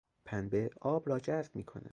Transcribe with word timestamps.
پنبه 0.25 0.69
آب 0.81 1.09
را 1.09 1.19
جذب 1.19 1.55
میکند. 1.55 1.89